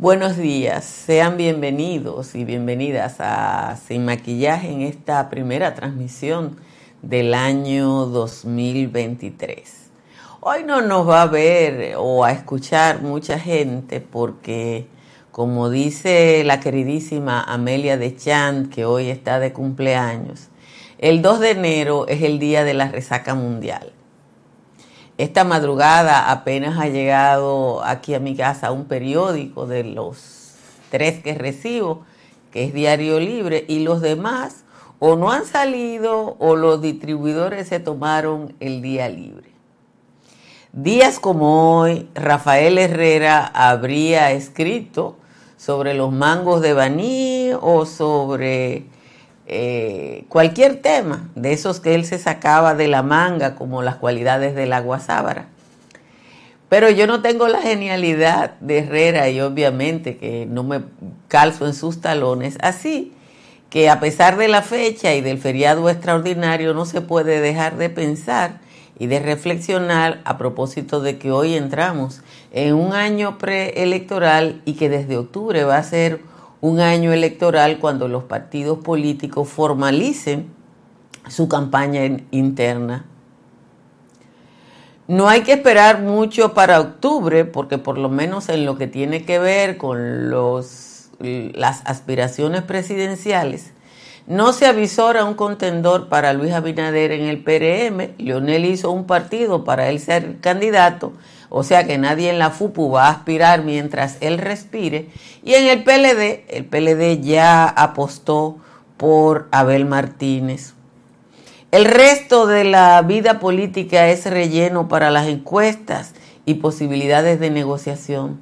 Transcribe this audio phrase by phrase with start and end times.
[0.00, 6.56] Buenos días, sean bienvenidos y bienvenidas a Sin Maquillaje en esta primera transmisión
[7.02, 9.90] del año 2023.
[10.40, 14.86] Hoy no nos va a ver o a escuchar mucha gente porque,
[15.32, 20.48] como dice la queridísima Amelia de Chand, que hoy está de cumpleaños,
[20.96, 23.92] el 2 de enero es el día de la resaca mundial.
[25.20, 30.54] Esta madrugada apenas ha llegado aquí a mi casa un periódico de los
[30.90, 32.06] tres que recibo,
[32.50, 34.64] que es Diario Libre, y los demás
[34.98, 39.50] o no han salido o los distribuidores se tomaron el día libre.
[40.72, 45.16] Días como hoy, Rafael Herrera habría escrito
[45.58, 48.86] sobre los mangos de Baní o sobre
[49.52, 54.54] eh, cualquier tema de esos que él se sacaba de la manga, como las cualidades
[54.54, 55.48] del agua sábara.
[56.68, 60.82] Pero yo no tengo la genialidad de Herrera y obviamente que no me
[61.26, 62.58] calzo en sus talones.
[62.60, 63.12] Así
[63.70, 67.90] que a pesar de la fecha y del feriado extraordinario, no se puede dejar de
[67.90, 68.60] pensar
[69.00, 72.20] y de reflexionar a propósito de que hoy entramos
[72.52, 76.20] en un año preelectoral y que desde octubre va a ser
[76.60, 80.50] un año electoral cuando los partidos políticos formalicen
[81.28, 83.06] su campaña interna.
[85.08, 89.24] No hay que esperar mucho para octubre, porque por lo menos en lo que tiene
[89.24, 93.72] que ver con los, las aspiraciones presidenciales,
[94.26, 98.14] no se avisora un contendor para Luis Abinader en el PRM.
[98.18, 101.12] Leonel hizo un partido para él ser candidato
[101.50, 105.10] o sea que nadie en la FUPU va a aspirar mientras él respire.
[105.42, 108.58] Y en el PLD, el PLD ya apostó
[108.96, 110.74] por Abel Martínez.
[111.72, 116.14] El resto de la vida política es relleno para las encuestas
[116.46, 118.40] y posibilidades de negociación.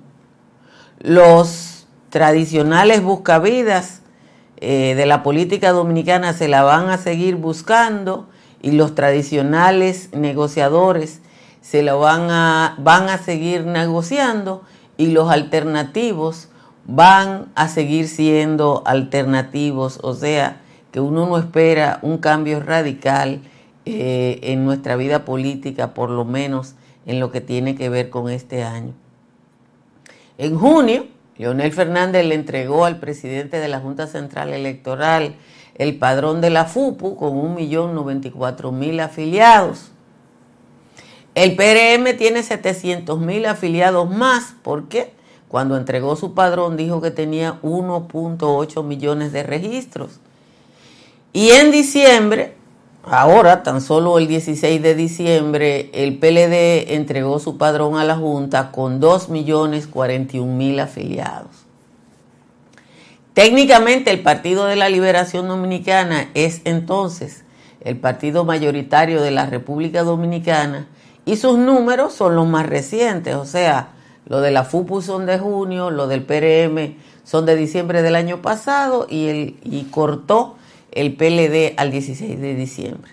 [0.99, 4.03] Los tradicionales buscavidas
[4.61, 8.29] eh, de la política dominicana se la van a seguir buscando
[8.61, 11.21] y los tradicionales negociadores
[11.61, 14.63] se lo van a, van a seguir negociando
[14.97, 16.49] y los alternativos
[16.87, 23.43] van a seguir siendo alternativos, o sea, que uno no espera un cambio radical
[23.85, 26.75] eh, en nuestra vida política, por lo menos
[27.07, 28.95] en lo que tiene que ver con este año.
[30.39, 31.07] En junio,
[31.39, 35.37] Leonel Fernández le entregó al presidente de la Junta Central Electoral
[35.77, 39.93] el padrón de la FUPU con 1.094.000 afiliados.
[41.37, 44.55] El PRM tiene 700 mil afiliados más.
[44.63, 45.13] ¿Por qué?
[45.47, 50.19] Cuando entregó su padrón dijo que tenía 1.8 millones de registros.
[51.33, 52.57] Y en diciembre,
[53.11, 58.71] ahora tan solo el 16 de diciembre, el PLD entregó su padrón a la Junta
[58.71, 61.69] con 2 millones 41 mil afiliados.
[63.35, 67.45] Técnicamente el Partido de la Liberación Dominicana es entonces
[67.81, 70.89] el partido mayoritario de la República Dominicana
[71.25, 73.91] y sus números son los más recientes, o sea,
[74.27, 78.43] lo de la FUPU son de junio, lo del PRM son de diciembre del año
[78.43, 80.58] pasado y, el, y cortó
[81.01, 83.13] el PLD al 16 de diciembre.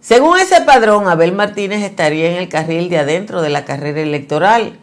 [0.00, 4.78] Según ese padrón, Abel Martínez estaría en el carril de adentro de la carrera electoral,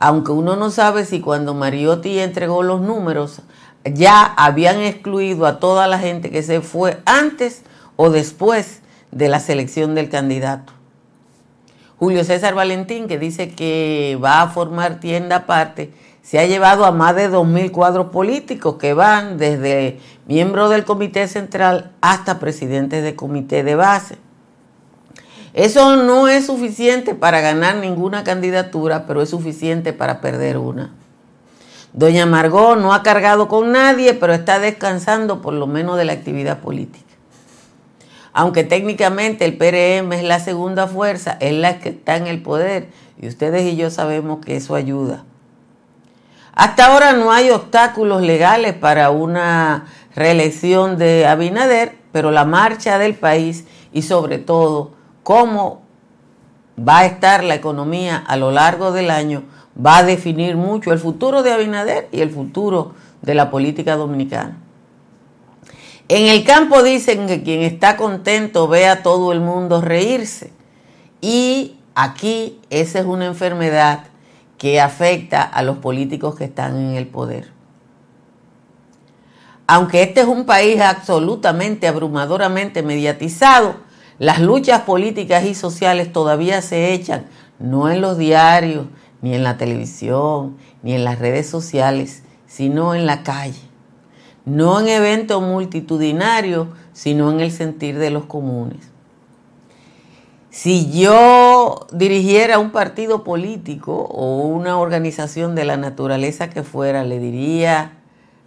[0.00, 3.42] aunque uno no sabe si cuando Mariotti entregó los números
[3.84, 7.62] ya habían excluido a toda la gente que se fue antes
[7.96, 8.80] o después
[9.10, 10.72] de la selección del candidato.
[11.98, 15.92] Julio César Valentín, que dice que va a formar tienda aparte,
[16.24, 21.28] se ha llevado a más de 2.000 cuadros políticos que van desde miembros del Comité
[21.28, 24.16] Central hasta presidentes de comité de base.
[25.52, 30.92] Eso no es suficiente para ganar ninguna candidatura, pero es suficiente para perder una.
[31.92, 36.14] Doña Margot no ha cargado con nadie, pero está descansando por lo menos de la
[36.14, 37.04] actividad política
[38.34, 42.88] aunque técnicamente el PRM es la segunda fuerza, es la que está en el poder
[43.16, 45.24] y ustedes y yo sabemos que eso ayuda.
[46.54, 53.14] Hasta ahora no hay obstáculos legales para una reelección de Abinader, pero la marcha del
[53.14, 54.92] país y sobre todo
[55.24, 55.82] cómo
[56.78, 59.42] va a estar la economía a lo largo del año
[59.84, 64.58] va a definir mucho el futuro de Abinader y el futuro de la política dominicana.
[66.08, 70.52] En el campo dicen que quien está contento ve a todo el mundo reírse.
[71.20, 74.04] Y aquí esa es una enfermedad
[74.64, 77.52] que afecta a los políticos que están en el poder.
[79.66, 83.74] Aunque este es un país absolutamente, abrumadoramente mediatizado,
[84.18, 87.26] las luchas políticas y sociales todavía se echan,
[87.58, 88.86] no en los diarios,
[89.20, 93.60] ni en la televisión, ni en las redes sociales, sino en la calle.
[94.46, 98.93] No en eventos multitudinarios, sino en el sentir de los comunes.
[100.54, 107.18] Si yo dirigiera un partido político o una organización de la naturaleza que fuera, le
[107.18, 107.94] diría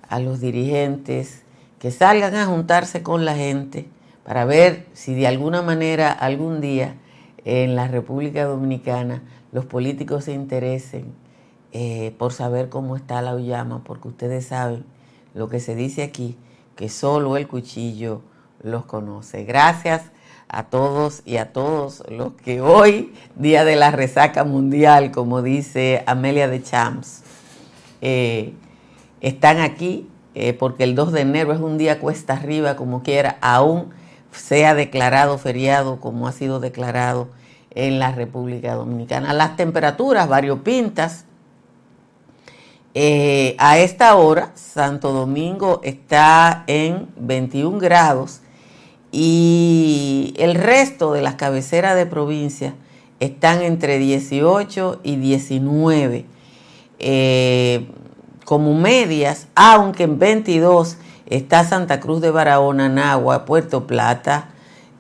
[0.07, 1.44] a los dirigentes
[1.80, 3.89] que salgan a juntarse con la gente
[4.24, 6.95] para ver si de alguna manera algún día
[7.44, 9.21] en la República Dominicana
[9.51, 11.13] los políticos se interesen
[11.74, 14.86] eh, por saber cómo está la Ullama, porque ustedes saben
[15.33, 16.38] lo que se dice aquí,
[16.77, 18.21] que solo el cuchillo
[18.63, 19.44] los conoce.
[19.44, 20.03] Gracias
[20.49, 26.03] a todos y a todos los que hoy, día de la resaca mundial, como dice
[26.05, 27.23] Amelia de Champs,
[28.01, 28.53] eh,
[29.21, 33.38] están aquí, eh, porque el 2 de enero es un día cuesta arriba, como quiera,
[33.41, 33.89] aún
[34.31, 37.29] sea declarado feriado, como ha sido declarado
[37.71, 39.33] en la República Dominicana.
[39.33, 41.25] Las temperaturas variopintas.
[42.93, 48.41] Eh, a esta hora, Santo Domingo está en 21 grados
[49.12, 52.75] y el resto de las cabeceras de provincia
[53.19, 56.25] están entre 18 y 19
[57.00, 57.88] eh,
[58.45, 64.50] como medias, aunque en 22 está Santa Cruz de Barahona, Nagua, Puerto Plata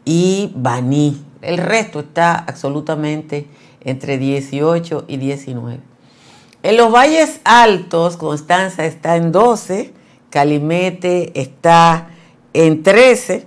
[0.03, 1.23] y Baní.
[1.41, 3.47] El resto está absolutamente
[3.81, 5.79] entre 18 y 19.
[6.63, 9.93] En los valles altos, Constanza está en 12,
[10.29, 12.09] Calimete está
[12.53, 13.46] en 13,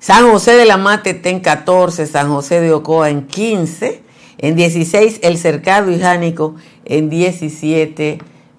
[0.00, 4.00] San José de la Mate está en 14, San José de Ocoa en 15,
[4.38, 6.00] en 16 el Cercado y
[6.84, 8.18] en 17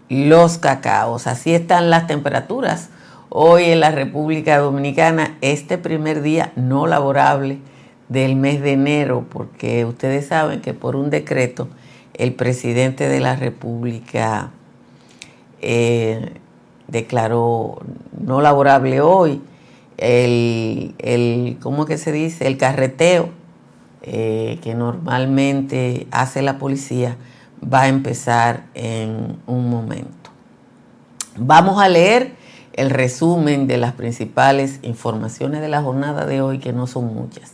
[0.10, 1.28] los cacaos.
[1.28, 2.90] Así están las temperaturas
[3.30, 7.60] hoy en la República Dominicana, este primer día no laborable
[8.10, 11.70] del mes de enero, porque ustedes saben que por un decreto
[12.16, 14.52] el presidente de la República
[15.62, 16.34] eh,
[16.90, 17.80] declaró
[18.20, 19.42] no laborable hoy
[20.00, 22.48] el, el, ¿cómo que se dice?
[22.48, 23.30] El carreteo
[24.02, 27.18] eh, que normalmente hace la policía
[27.62, 30.32] va a empezar en un momento.
[31.36, 32.32] Vamos a leer
[32.74, 37.52] el resumen de las principales informaciones de la jornada de hoy, que no son muchas.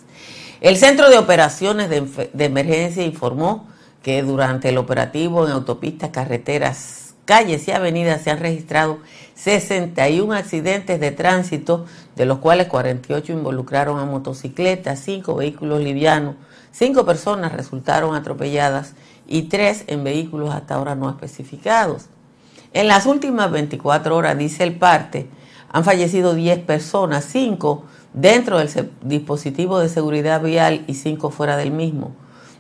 [0.62, 3.66] El Centro de Operaciones de, de Emergencia informó
[4.04, 9.00] que durante el operativo en autopistas, carreteras, calles y avenidas se han registrado
[9.36, 11.86] 61 accidentes de tránsito,
[12.16, 16.36] de los cuales 48 involucraron a motocicletas, 5 vehículos livianos,
[16.72, 18.94] 5 personas resultaron atropelladas
[19.28, 22.06] y 3 en vehículos hasta ahora no especificados.
[22.74, 25.30] En las últimas 24 horas, dice el parte,
[25.70, 27.84] han fallecido 10 personas, 5
[28.14, 32.16] dentro del dispositivo de seguridad vial y 5 fuera del mismo.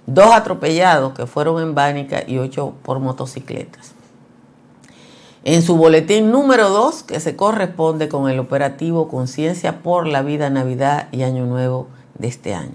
[0.07, 3.95] Dos atropellados que fueron en Bánica y 8 por motocicletas
[5.45, 10.49] en su boletín número 2, que se corresponde con el operativo Conciencia por la Vida
[10.49, 11.87] Navidad y Año Nuevo
[12.17, 12.73] de este año.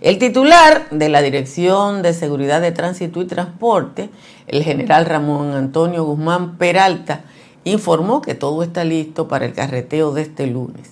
[0.00, 4.08] El titular de la Dirección de Seguridad de Tránsito y Transporte,
[4.46, 7.22] el general Ramón Antonio Guzmán Peralta,
[7.64, 10.90] informó que todo está listo para el carreteo de este lunes.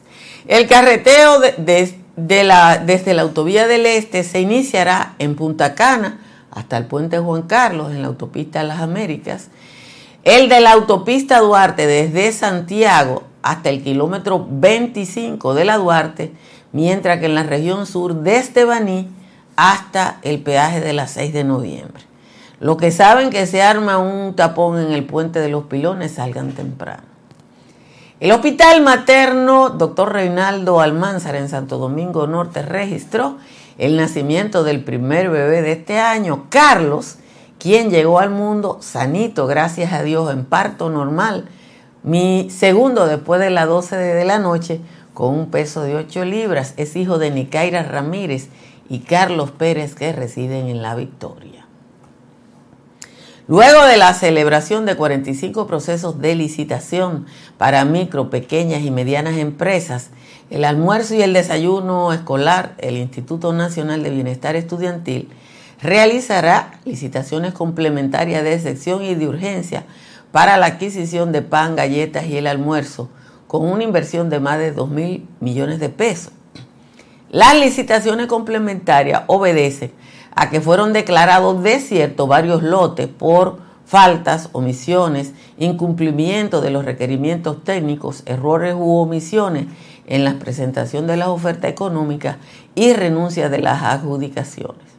[0.49, 1.39] El carreteo
[2.19, 6.19] desde la autovía del Este se iniciará en Punta Cana
[6.51, 9.49] hasta el puente Juan Carlos en la autopista Las Américas
[10.25, 16.33] el de la autopista Duarte desde Santiago hasta el kilómetro 25 de la Duarte,
[16.73, 19.09] mientras que en la región sur desde Baní
[19.57, 22.03] hasta el peaje de las 6 de noviembre.
[22.59, 26.53] Los que saben que se arma un tapón en el puente de los pilones salgan
[26.53, 27.03] temprano.
[28.21, 30.13] El hospital materno Dr.
[30.13, 33.37] Reinaldo Almanzar en Santo Domingo Norte registró
[33.77, 37.19] el nacimiento del primer bebé de este año, Carlos,
[37.65, 41.47] quien llegó al mundo sanito, gracias a Dios, en parto normal.
[42.03, 44.83] Mi segundo después de las 12 de la noche,
[45.15, 48.51] con un peso de 8 libras, es hijo de Nicaira Ramírez
[48.91, 51.67] y Carlos Pérez, que residen en La Victoria.
[53.49, 57.25] Luego de la celebración de 45 procesos de licitación
[57.56, 60.11] para micro, pequeñas y medianas empresas,
[60.51, 65.31] el almuerzo y el desayuno escolar, el Instituto Nacional de Bienestar Estudiantil
[65.81, 69.85] realizará licitaciones complementarias de sección y de urgencia
[70.33, 73.09] para la adquisición de pan, galletas y el almuerzo,
[73.47, 76.33] con una inversión de más de 2 mil millones de pesos.
[77.31, 79.93] Las licitaciones complementarias obedecen
[80.35, 88.23] a que fueron declarados desiertos varios lotes por faltas, omisiones, incumplimiento de los requerimientos técnicos,
[88.27, 89.67] errores u omisiones
[90.07, 92.37] en la presentación de las ofertas económicas
[92.75, 94.94] y renuncia de las adjudicaciones.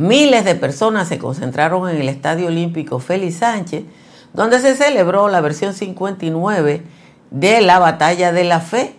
[0.00, 3.84] Miles de personas se concentraron en el Estadio Olímpico Félix Sánchez,
[4.32, 6.82] donde se celebró la versión 59
[7.30, 8.96] de la Batalla de la Fe.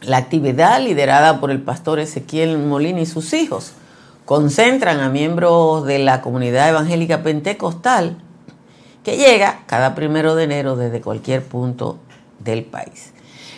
[0.00, 3.74] La actividad, liderada por el pastor Ezequiel Molina y sus hijos,
[4.24, 8.16] concentran a miembros de la comunidad evangélica pentecostal
[9.04, 11.98] que llega cada primero de enero desde cualquier punto
[12.40, 13.12] del país.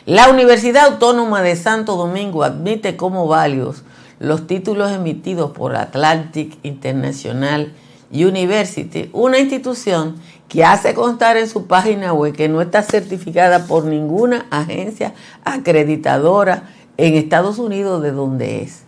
[0.04, 3.82] La Universidad Autónoma de Santo Domingo admite como válidos
[4.24, 7.72] los títulos emitidos por Atlantic International
[8.10, 10.16] University, una institución
[10.48, 15.14] que hace constar en su página web que no está certificada por ninguna agencia
[15.44, 18.82] acreditadora en Estados Unidos de donde es.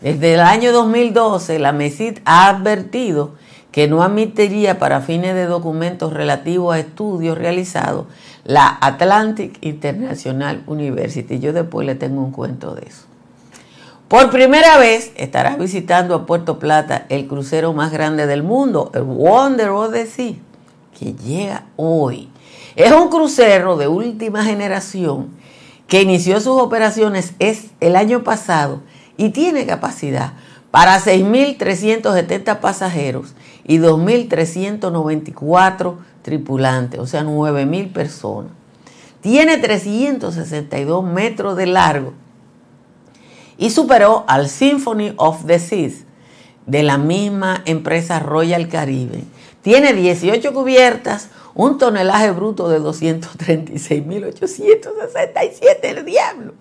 [0.00, 3.34] Desde el año 2012, la MESID ha advertido
[3.72, 8.06] que no admitiría para fines de documentos relativos a estudios realizados
[8.44, 11.38] la Atlantic International University.
[11.38, 13.09] Yo después le tengo un cuento de eso.
[14.10, 19.04] Por primera vez estará visitando a Puerto Plata el crucero más grande del mundo, el
[19.04, 20.34] Wonder of the Sea,
[20.98, 22.28] que llega hoy.
[22.74, 25.28] Es un crucero de última generación
[25.86, 28.80] que inició sus operaciones el año pasado
[29.16, 30.32] y tiene capacidad
[30.72, 38.50] para 6.370 pasajeros y 2.394 tripulantes, o sea, 9.000 personas.
[39.20, 42.12] Tiene 362 metros de largo
[43.60, 46.04] y superó al Symphony of the Seas
[46.66, 49.26] de la misma empresa Royal Caribbean.
[49.60, 56.54] Tiene 18 cubiertas, un tonelaje bruto de 236.867, el diablo.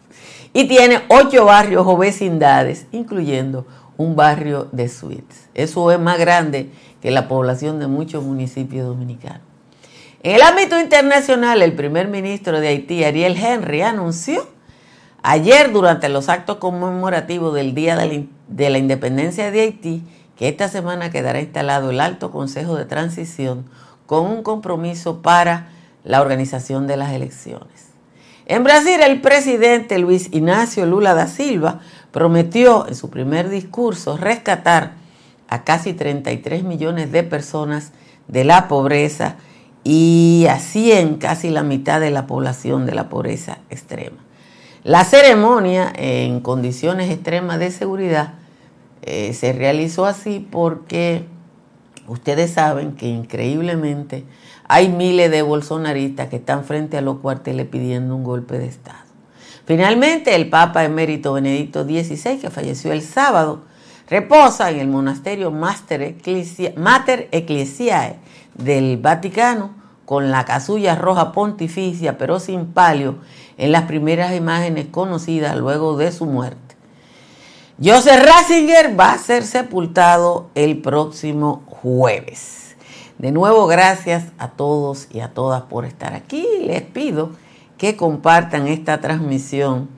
[0.51, 3.65] Y tiene 8 barrios o vecindades, incluyendo
[3.95, 5.47] un barrio de suites.
[5.53, 6.69] Eso es más grande
[7.01, 9.43] que la población de muchos municipios dominicanos.
[10.21, 14.45] En el ámbito internacional, el primer ministro de Haití, Ariel Henry, anunció
[15.21, 20.03] Ayer, durante los actos conmemorativos del Día de la Independencia de Haití,
[20.37, 23.65] que esta semana quedará instalado el Alto Consejo de Transición
[24.05, 25.67] con un compromiso para
[26.05, 27.89] la organización de las elecciones.
[28.45, 34.93] En Brasil, el presidente Luis Ignacio Lula da Silva prometió en su primer discurso rescatar
[35.49, 37.91] a casi 33 millones de personas
[38.29, 39.35] de la pobreza
[39.83, 44.28] y a 100, casi la mitad de la población de la pobreza extrema.
[44.83, 48.35] La ceremonia en condiciones extremas de seguridad
[49.01, 51.25] eh, se realizó así porque
[52.07, 54.23] ustedes saben que increíblemente
[54.69, 58.99] hay miles de bolsonaristas que están frente a los cuarteles pidiendo un golpe de Estado.
[59.65, 63.63] Finalmente, el Papa emérito Benedicto XVI, que falleció el sábado,
[64.09, 66.01] reposa en el monasterio Mater,
[67.31, 68.15] Ecclesiae
[68.55, 69.78] del Vaticano
[70.09, 73.19] con la casulla roja pontificia, pero sin palio,
[73.59, 76.75] en las primeras imágenes conocidas luego de su muerte.
[77.79, 82.75] Joseph Ratzinger va a ser sepultado el próximo jueves.
[83.19, 86.43] De nuevo, gracias a todos y a todas por estar aquí.
[86.65, 87.29] Les pido
[87.77, 89.89] que compartan esta transmisión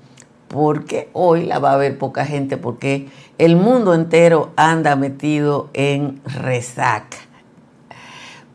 [0.49, 6.19] porque hoy la va a ver poca gente porque el mundo entero anda metido en
[6.25, 7.15] resaca.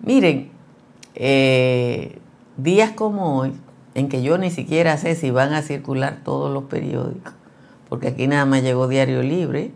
[0.03, 0.55] Miren,
[1.17, 2.19] eh,
[2.57, 3.53] días como hoy,
[3.95, 7.33] en que yo ni siquiera sé si van a circular todos los periódicos,
[7.89, 9.73] porque aquí nada más llegó Diario Libre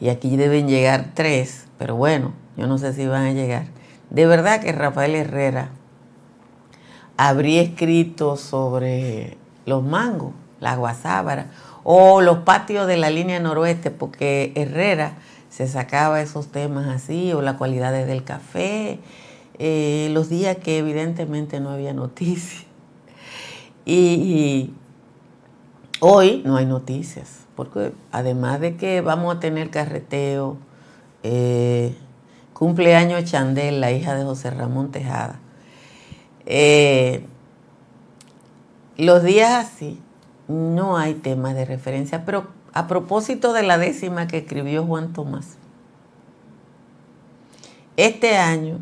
[0.00, 3.66] y aquí deben llegar tres, pero bueno, yo no sé si van a llegar.
[4.10, 5.70] De verdad que Rafael Herrera
[7.16, 9.36] habría escrito sobre
[9.66, 11.46] los mangos, las guasábaras
[11.84, 15.18] o los patios de la línea noroeste, porque Herrera
[15.50, 18.98] se sacaba esos temas así, o las cualidades del café,
[19.58, 22.64] eh, los días que evidentemente no había noticias.
[23.84, 24.72] Y,
[26.00, 30.58] hoy no hay noticias, porque además de que vamos a tener carreteo,
[31.22, 31.94] eh,
[32.52, 35.38] cumpleaños Chandel, la hija de José Ramón Tejada.
[36.46, 37.24] Eh,
[38.96, 40.00] los días así
[40.48, 45.58] no hay temas de referencia, pero a propósito de la décima que escribió Juan Tomás,
[47.96, 48.80] este año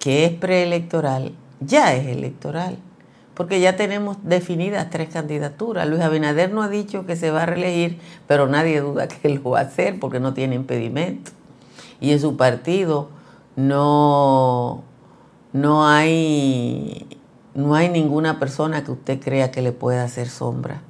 [0.00, 2.78] que es preelectoral, ya es electoral,
[3.34, 5.88] porque ya tenemos definidas tres candidaturas.
[5.88, 9.50] Luis Abinader no ha dicho que se va a reelegir, pero nadie duda que lo
[9.50, 11.30] va a hacer porque no tiene impedimento.
[12.00, 13.10] Y en su partido
[13.56, 14.82] no,
[15.52, 17.06] no, hay,
[17.54, 20.82] no hay ninguna persona que usted crea que le pueda hacer sombra.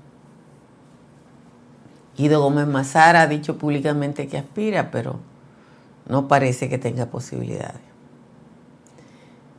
[2.16, 5.18] Guido Gómez Mazara ha dicho públicamente que aspira, pero
[6.08, 7.89] no parece que tenga posibilidades.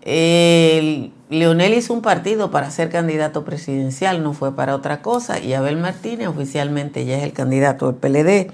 [0.03, 5.77] Leonel hizo un partido para ser candidato presidencial, no fue para otra cosa, y Abel
[5.77, 8.51] Martínez oficialmente ya es el candidato del PLD.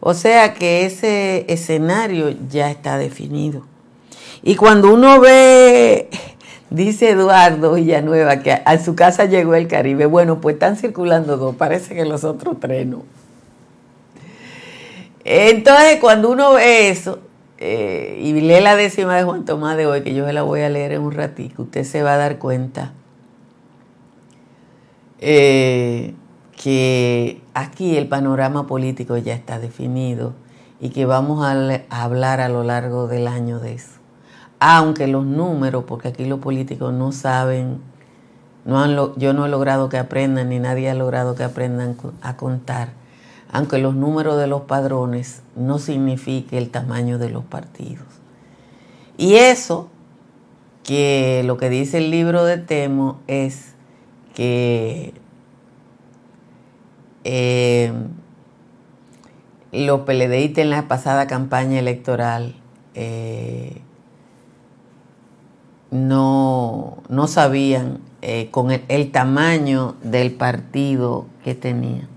[0.00, 3.66] O sea que ese escenario ya está definido.
[4.42, 6.08] Y cuando uno ve,
[6.70, 11.54] dice Eduardo Villanueva, que a su casa llegó el Caribe, bueno, pues están circulando dos,
[11.56, 13.04] parece que los otros tres no.
[15.24, 17.20] Entonces, cuando uno ve eso,
[17.60, 20.62] eh, y lee la décima de Juan Tomás de hoy, que yo se la voy
[20.62, 22.92] a leer en un ratito, usted se va a dar cuenta
[25.18, 26.14] eh,
[26.56, 30.32] que aquí el panorama político ya está definido
[30.80, 31.52] y que vamos a,
[31.90, 34.00] hablar a lo largo del año de eso.
[34.58, 37.82] Aunque los números, porque aquí los políticos no saben,
[38.64, 42.38] no han yo no he logrado que aprendan, ni nadie ha logrado que aprendan a
[42.38, 42.90] contar
[43.52, 48.06] aunque los números de los padrones no signifique el tamaño de los partidos.
[49.16, 49.88] Y eso,
[50.84, 53.74] que lo que dice el libro de Temo es
[54.34, 55.12] que
[57.24, 57.92] eh,
[59.72, 62.54] los PLDistas en la pasada campaña electoral
[62.94, 63.82] eh,
[65.90, 72.09] no, sabían eh, con el tamaño del partido que tenían.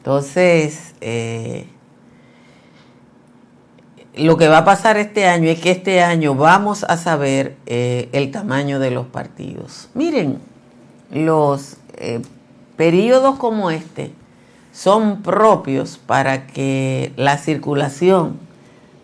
[0.00, 1.66] Entonces, eh,
[4.16, 8.08] lo que va a pasar este año es que este año vamos a saber eh,
[8.12, 9.90] el tamaño de los partidos.
[9.92, 10.38] Miren,
[11.12, 12.22] los eh,
[12.78, 14.12] periodos como este
[14.72, 18.38] son propios para que la circulación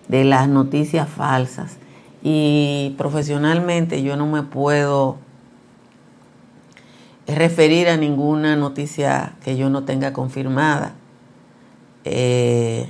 [0.09, 1.77] de las noticias falsas
[2.23, 5.19] y profesionalmente yo no me puedo
[7.27, 10.95] referir a ninguna noticia que yo no tenga confirmada.
[12.05, 12.89] Eh,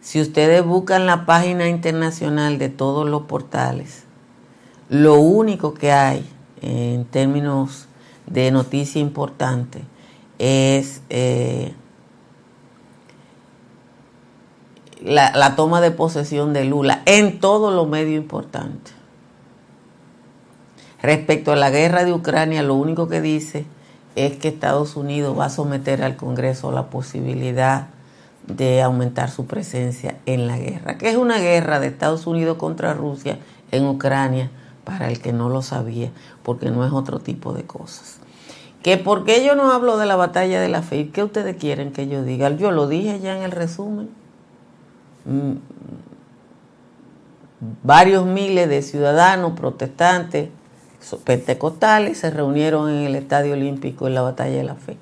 [0.00, 4.04] si ustedes buscan la página internacional de todos los portales,
[4.88, 6.26] lo único que hay
[6.62, 7.88] en términos
[8.26, 9.82] de noticia importante
[10.38, 11.74] es eh,
[15.02, 18.97] la, la toma de posesión de Lula en todos los medios importantes.
[21.02, 23.66] Respecto a la guerra de Ucrania, lo único que dice
[24.16, 27.88] es que Estados Unidos va a someter al Congreso la posibilidad
[28.46, 32.94] de aumentar su presencia en la guerra, que es una guerra de Estados Unidos contra
[32.94, 33.38] Rusia
[33.70, 34.50] en Ucrania,
[34.84, 36.10] para el que no lo sabía,
[36.42, 38.18] porque no es otro tipo de cosas.
[38.82, 42.08] Que porque yo no hablo de la batalla de la fe, ¿qué ustedes quieren que
[42.08, 42.48] yo diga?
[42.56, 44.08] Yo lo dije ya en el resumen.
[45.26, 45.56] Mm,
[47.82, 50.48] varios miles de ciudadanos protestantes
[51.24, 54.96] pentecostales se reunieron en el Estadio Olímpico en la Batalla de la Fe.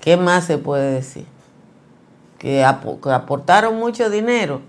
[0.00, 1.26] ¿Qué más se puede decir?
[2.38, 4.62] Que, aportaron mucho dinero.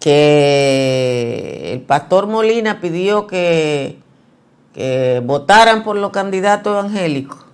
[0.00, 3.98] Que el pastor Molina pidió que,
[4.72, 7.44] que votaran por los candidatos evangélicos.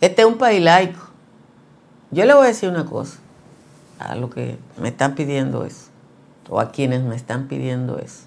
[0.00, 1.09] Este es un país laico.
[2.10, 3.18] Yo le voy a decir una cosa
[3.98, 5.86] a lo que me están pidiendo eso,
[6.48, 8.24] o a quienes me están pidiendo eso.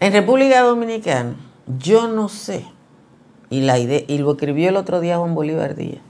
[0.00, 1.36] En República Dominicana,
[1.78, 2.64] yo no sé,
[3.50, 6.02] y, la idea, y lo escribió el otro día Juan Bolívar Díaz,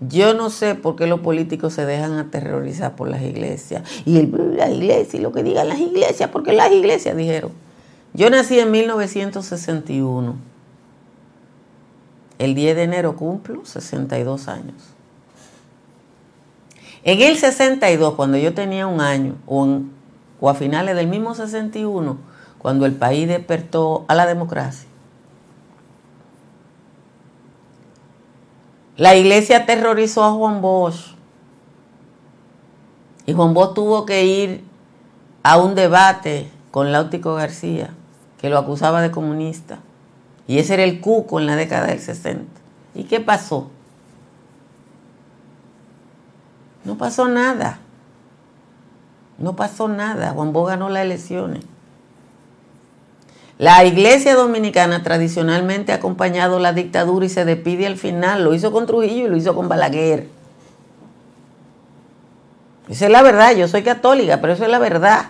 [0.00, 3.82] yo no sé por qué los políticos se dejan aterrorizar por las iglesias.
[4.04, 7.52] Y el, la y lo que digan las iglesias, porque las iglesias dijeron.
[8.12, 10.36] Yo nací en 1961
[12.38, 14.96] el 10 de enero cumplo 62 años.
[17.02, 22.18] En el 62, cuando yo tenía un año, o, a finales del mismo 61,
[22.58, 24.88] cuando el país despertó a la democracia,
[28.96, 31.14] la iglesia aterrorizó a Juan Bosch.
[33.26, 34.64] Y Juan Bosch tuvo que ir
[35.42, 37.90] a un debate con Láutico García,
[38.38, 39.78] que lo acusaba de comunista.
[40.48, 42.44] Y ese era el cuco en la década del 60.
[42.94, 43.70] ¿Y qué pasó?
[46.84, 47.80] No pasó nada.
[49.38, 50.30] No pasó nada.
[50.30, 51.64] Juan Bo ganó las elecciones.
[53.58, 58.44] La iglesia dominicana tradicionalmente ha acompañado la dictadura y se despide al final.
[58.44, 60.28] Lo hizo con Trujillo y lo hizo con Balaguer.
[62.88, 63.56] Esa es la verdad.
[63.56, 65.26] Yo soy católica, pero eso es la verdad.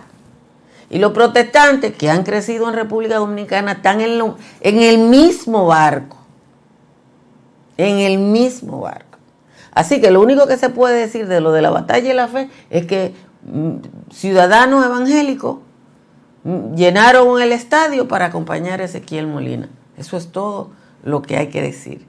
[0.89, 4.21] Y los protestantes que han crecido en República Dominicana están en,
[4.61, 6.17] el mismo barco.
[7.77, 9.19] En el mismo barco.
[9.71, 12.27] Así que lo único que se puede decir de lo de la batalla y la
[12.27, 15.57] fe es que mm, ciudadanos evangélicos
[16.43, 19.69] mm, llenaron el estadio para acompañar a Ezequiel Molina.
[19.97, 20.71] Eso es todo
[21.03, 22.05] lo que hay que decir.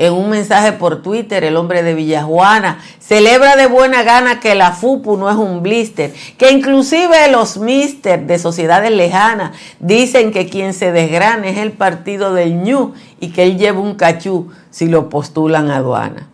[0.00, 4.72] en un mensaje por Twitter, el hombre de Villajuana celebra de buena gana que la
[4.72, 10.72] FUPU no es un blister, que inclusive los mister de sociedades lejanas dicen que quien
[10.72, 15.10] se desgrana es el partido del ñu y que él lleva un cachú si lo
[15.10, 16.29] postulan a aduana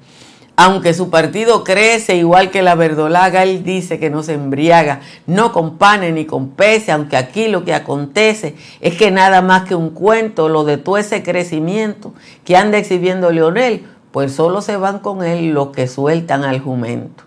[0.57, 5.53] aunque su partido crece igual que la verdolaga, él dice que no se embriaga, no
[5.53, 9.75] con panes ni con peces, aunque aquí lo que acontece es que nada más que
[9.75, 12.15] un cuento, lo de todo ese crecimiento
[12.45, 17.26] que anda exhibiendo Leonel, pues solo se van con él los que sueltan al jumento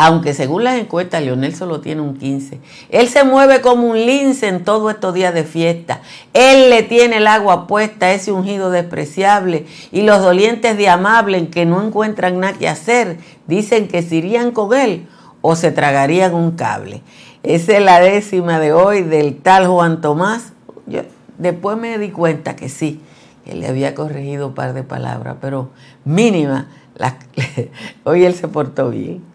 [0.00, 2.60] aunque según las encuestas Leonel solo tiene un 15.
[2.90, 6.02] Él se mueve como un lince en todos estos días de fiesta.
[6.34, 11.48] Él le tiene el agua puesta a ese ungido despreciable y los dolientes de amable
[11.48, 15.08] que no encuentran nada que hacer dicen que se irían con él
[15.40, 17.02] o se tragarían un cable.
[17.42, 20.52] Esa es la décima de hoy del tal Juan Tomás.
[20.86, 21.00] Yo
[21.38, 23.00] después me di cuenta que sí,
[23.44, 25.70] que le había corregido un par de palabras, pero
[26.04, 26.68] mínima,
[28.04, 29.27] hoy él se portó bien.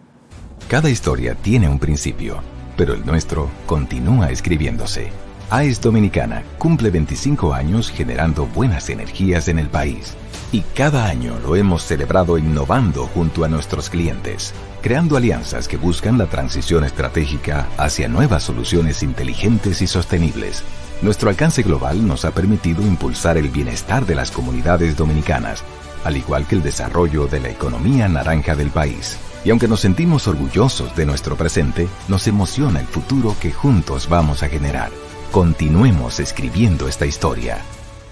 [0.68, 2.40] Cada historia tiene un principio,
[2.76, 5.12] pero el nuestro continúa escribiéndose.
[5.50, 10.14] AES Dominicana cumple 25 años generando buenas energías en el país.
[10.52, 16.16] Y cada año lo hemos celebrado innovando junto a nuestros clientes, creando alianzas que buscan
[16.16, 20.62] la transición estratégica hacia nuevas soluciones inteligentes y sostenibles.
[21.02, 25.62] Nuestro alcance global nos ha permitido impulsar el bienestar de las comunidades dominicanas,
[26.04, 29.18] al igual que el desarrollo de la economía naranja del país.
[29.44, 34.42] Y aunque nos sentimos orgullosos de nuestro presente, nos emociona el futuro que juntos vamos
[34.42, 34.90] a generar.
[35.30, 37.58] Continuemos escribiendo esta historia.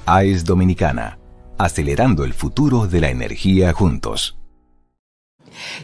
[0.05, 1.19] AES Dominicana,
[1.57, 4.37] acelerando el futuro de la energía juntos.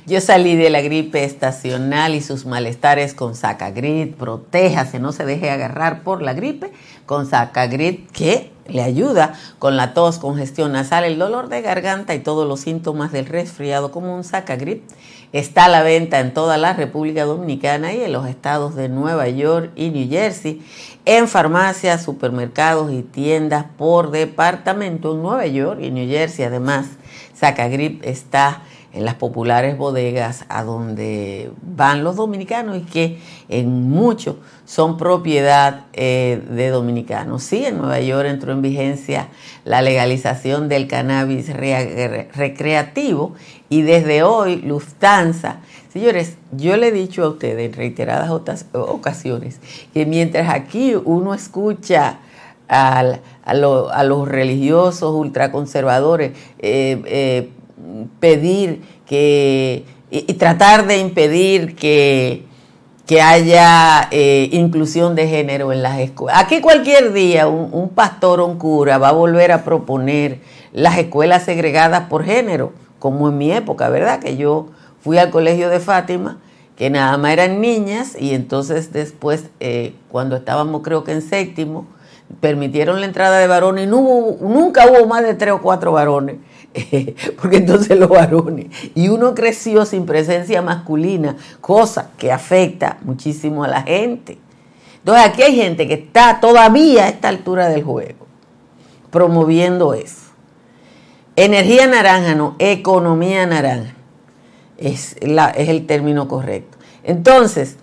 [0.06, 4.16] Yo salí de la gripe estacional y sus malestares con Sacagrit.
[4.16, 6.72] Protéjase, no se deje agarrar por la gripe
[7.06, 12.20] con Sacagrit, que le ayuda con la tos, congestión nasal, el dolor de garganta y
[12.20, 14.82] todos los síntomas del resfriado como un Sacagrit
[15.32, 19.28] Está a la venta en toda la República Dominicana y en los estados de Nueva
[19.28, 20.62] York y New Jersey,
[21.04, 25.12] en farmacias, supermercados y tiendas por departamento.
[25.12, 26.86] En Nueva York y New Jersey, además,
[27.34, 34.38] Sacagrip está en las populares bodegas a donde van los dominicanos y que en mucho
[34.64, 37.42] son propiedad eh, de dominicanos.
[37.42, 39.28] Sí, en Nueva York entró en vigencia
[39.64, 43.34] la legalización del cannabis recreativo
[43.68, 45.60] y desde hoy Lufthansa,
[45.92, 48.30] señores, yo le he dicho a ustedes en reiteradas
[48.72, 49.60] ocasiones
[49.92, 52.20] que mientras aquí uno escucha
[52.68, 53.18] a,
[53.54, 57.50] los religiosos ultraconservadores eh, eh,
[58.20, 62.44] pedir que y, tratar de impedir que,
[63.06, 66.42] que haya eh, inclusión de género en las escuelas.
[66.42, 70.40] Aquí cualquier día un, pastor o un cura va a volver a proponer
[70.72, 74.20] las escuelas segregadas por género como en mi época, ¿verdad?
[74.20, 74.68] Que yo
[75.00, 76.38] fui al colegio de Fátima,
[76.76, 81.86] que nada más eran niñas, y entonces después, eh, cuando estábamos creo que en séptimo,
[82.40, 85.92] permitieron la entrada de varones y no hubo, nunca hubo más de tres o cuatro
[85.92, 86.36] varones
[87.40, 88.66] porque entonces los varones.
[88.94, 94.38] Y uno creció sin presencia masculina, cosa que afecta muchísimo a la gente.
[94.98, 98.28] Entonces aquí hay gente que está todavía a esta altura del juego
[99.10, 100.28] promoviendo eso.
[101.36, 103.94] Energía naranja, no, economía naranja.
[104.76, 106.78] Es, la, es el término correcto.
[107.04, 107.76] Entonces,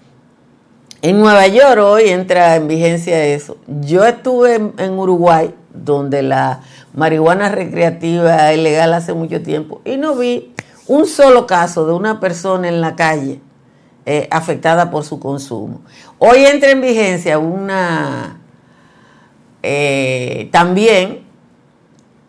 [1.01, 3.57] en Nueva York hoy entra en vigencia eso.
[3.81, 6.61] Yo estuve en, Uruguay, donde la
[6.95, 10.53] marihuana recreativa es legal hace mucho tiempo, y no vi
[10.87, 13.41] un solo caso de una persona en la calle
[14.05, 15.81] eh, afectada por su consumo.
[16.19, 18.39] Hoy entra en vigencia una
[19.63, 21.25] eh, también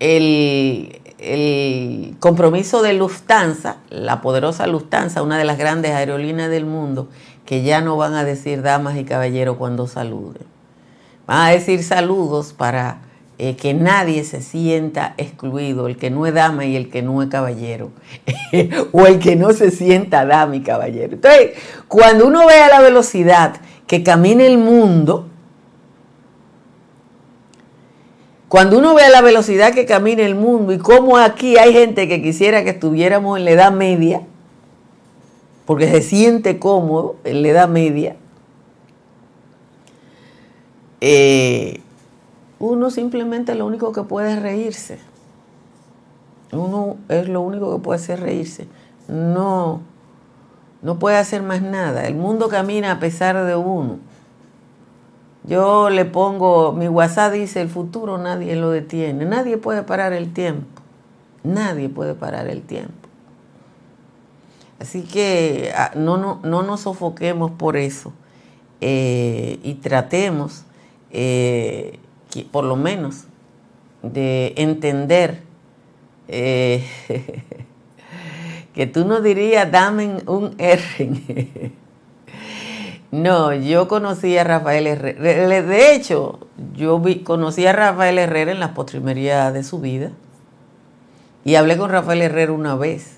[0.01, 7.09] el, el compromiso de Lufthansa, la poderosa Lufthansa, una de las grandes aerolíneas del mundo,
[7.45, 10.43] que ya no van a decir damas y caballeros cuando saluden.
[11.27, 13.03] Van a decir saludos para
[13.39, 17.23] eh, que nadie se sienta excluido, el que no es dama y el que no
[17.23, 17.91] es caballero,
[18.93, 21.15] o el que no se sienta dama y caballero.
[21.15, 21.51] Entonces,
[21.87, 25.29] cuando uno ve a la velocidad que camina el mundo,
[28.49, 32.09] cuando uno ve a la velocidad que camina el mundo y cómo aquí hay gente
[32.09, 34.23] que quisiera que estuviéramos en la edad media,
[35.67, 38.17] porque se siente cómodo en la edad media,
[41.03, 41.81] eh,
[42.59, 44.99] uno simplemente lo único que puede es reírse.
[46.53, 48.69] Uno es lo único que puede hacer reírse.
[49.09, 49.81] No,
[50.83, 52.07] no puede hacer más nada.
[52.07, 53.99] El mundo camina a pesar de uno.
[55.45, 59.25] Yo le pongo, mi WhatsApp dice, el futuro nadie lo detiene.
[59.25, 60.83] Nadie puede parar el tiempo.
[61.45, 62.93] Nadie puede parar el tiempo.
[64.81, 68.13] Así que ah, no, no, no nos sofoquemos por eso
[68.81, 70.65] eh, y tratemos,
[71.11, 71.99] eh,
[72.53, 73.25] por lo menos,
[74.03, 75.43] de entender
[76.29, 76.87] eh,
[78.75, 81.73] que tú no dirías, dame un R.
[83.11, 85.63] no, yo conocí a Rafael Herrera.
[85.63, 90.13] De hecho, yo conocí a Rafael Herrera en la postrimería de su vida
[91.45, 93.17] y hablé con Rafael Herrera una vez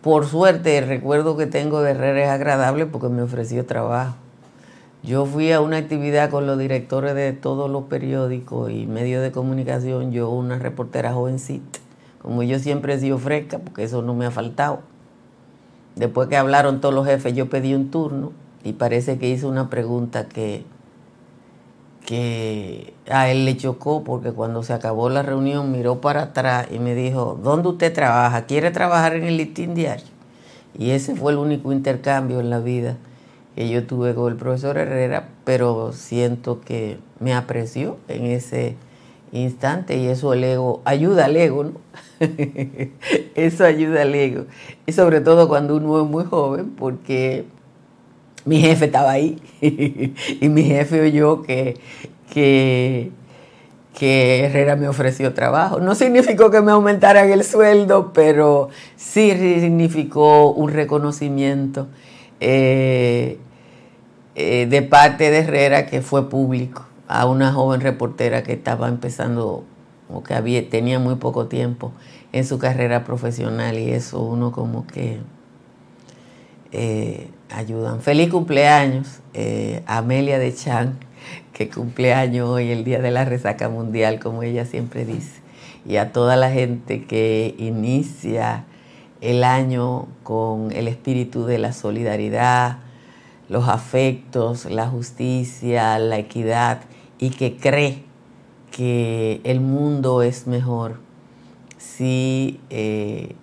[0.00, 4.14] por suerte, el recuerdo que tengo de Herrera es agradable porque me ofreció trabajo.
[5.02, 9.30] Yo fui a una actividad con los directores de todos los periódicos y medios de
[9.30, 11.78] comunicación, yo una reportera jovencita.
[12.20, 14.80] Como yo siempre he sido fresca, porque eso no me ha faltado.
[15.94, 18.32] Después que hablaron todos los jefes, yo pedí un turno
[18.64, 20.64] y parece que hice una pregunta que
[22.08, 26.78] que a él le chocó porque cuando se acabó la reunión miró para atrás y
[26.78, 28.46] me dijo, ¿dónde usted trabaja?
[28.46, 30.06] ¿Quiere trabajar en el listín diario?
[30.78, 32.96] Y ese fue el único intercambio en la vida
[33.58, 38.76] que yo tuve con el profesor Herrera, pero siento que me apreció en ese
[39.32, 41.72] instante y eso el ego, ayuda al ego, ¿no?
[43.34, 44.44] eso ayuda al ego.
[44.86, 47.46] Y sobre todo cuando uno es muy joven, porque
[48.44, 51.78] mi jefe estaba ahí y mi jefe oyó que,
[52.32, 53.10] que,
[53.98, 55.80] que Herrera me ofreció trabajo.
[55.80, 61.88] No significó que me aumentaran el sueldo, pero sí significó un reconocimiento
[62.38, 63.38] eh,
[64.40, 69.64] eh, de parte de Herrera que fue público a una joven reportera que estaba empezando
[70.08, 71.90] o que había, tenía muy poco tiempo
[72.32, 75.18] en su carrera profesional y eso uno como que
[76.70, 78.00] eh, ayudan.
[78.00, 81.00] Feliz cumpleaños eh, Amelia de Chan,
[81.52, 85.40] que cumpleaños hoy, el día de la resaca mundial, como ella siempre dice.
[85.84, 88.66] Y a toda la gente que inicia
[89.20, 92.78] el año con el espíritu de la solidaridad,
[93.48, 96.82] los afectos, la justicia, la equidad
[97.18, 98.04] y que cree
[98.70, 101.00] que el mundo es mejor
[101.78, 103.34] si eh,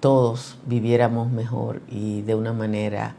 [0.00, 3.14] todos viviéramos mejor y de una manera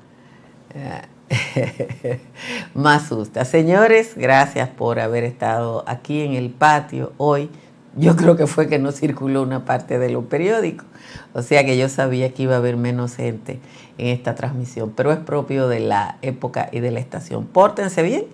[0.74, 2.20] eh,
[2.74, 3.46] más justa.
[3.46, 7.50] Señores, gracias por haber estado aquí en el patio hoy.
[7.95, 10.88] Yo creo que fue que no circuló una parte de los periódicos,
[11.34, 13.60] o sea que yo sabía que iba a haber menos gente
[13.99, 17.45] en esta transmisión, pero es propio de la época y de la estación.
[17.45, 18.25] Pórtense bien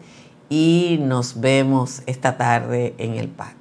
[0.48, 3.59] y nos vemos esta tarde en el patio.